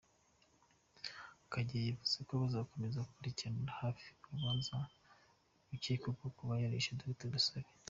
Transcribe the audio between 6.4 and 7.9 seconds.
yarishe Dr Dusabe.